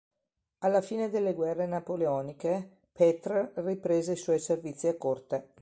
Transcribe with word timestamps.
Alla 0.63 0.81
fine 0.81 1.11
delle 1.11 1.35
guerre 1.35 1.67
napoleoniche, 1.67 2.77
Pëtr 2.91 3.51
riprese 3.63 4.13
i 4.13 4.17
suoi 4.17 4.39
servizi 4.39 4.87
a 4.87 4.97
corte. 4.97 5.49